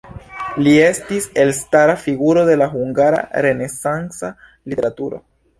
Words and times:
Li 0.67 0.71
estis 0.85 1.27
elstara 1.43 1.97
figuro 2.05 2.47
de 2.49 2.57
la 2.63 2.71
hungara 2.73 3.23
renesanca 3.47 4.35
literaturo. 4.75 5.25